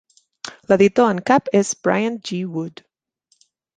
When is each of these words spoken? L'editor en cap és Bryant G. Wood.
L'editor 0.71 1.11
en 1.15 1.21
cap 1.31 1.51
és 1.61 1.73
Bryant 1.89 2.17
G. 2.31 2.41
Wood. 2.57 2.83